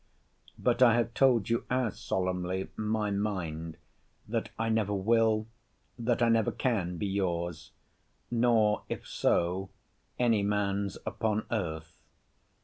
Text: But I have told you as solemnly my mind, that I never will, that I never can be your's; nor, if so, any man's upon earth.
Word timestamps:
But 0.57 0.81
I 0.81 0.95
have 0.95 1.13
told 1.13 1.47
you 1.51 1.63
as 1.69 1.99
solemnly 1.99 2.69
my 2.75 3.11
mind, 3.11 3.77
that 4.27 4.49
I 4.57 4.67
never 4.67 4.95
will, 4.95 5.45
that 5.99 6.23
I 6.23 6.29
never 6.29 6.51
can 6.51 6.97
be 6.97 7.05
your's; 7.05 7.69
nor, 8.31 8.81
if 8.89 9.07
so, 9.07 9.69
any 10.17 10.41
man's 10.41 10.97
upon 11.05 11.45
earth. 11.51 11.99